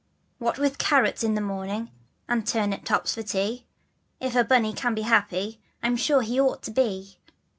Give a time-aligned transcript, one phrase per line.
[0.39, 1.91] "What with carrots in the morning
[2.27, 3.67] and turnip tops for tea,
[4.19, 7.19] If a bunny can be happy, I'm sure he ought to be.